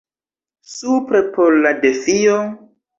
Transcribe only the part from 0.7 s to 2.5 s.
Supre por la defio?